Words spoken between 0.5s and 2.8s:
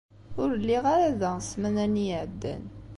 lliɣ ara da ssmana-nni iɛeddan.